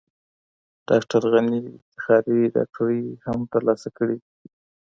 [0.89, 4.29] ډاکټر غني افتخاري ډاکټرۍ هم ترلاسه کړې دي.